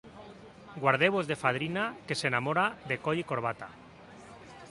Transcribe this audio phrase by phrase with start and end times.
[0.85, 3.71] Guardeu-vos de fadrina que s'enamora de coll i corbata.